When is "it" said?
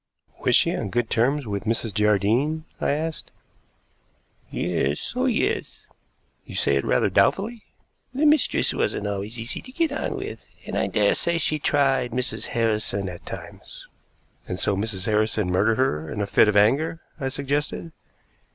6.75-6.83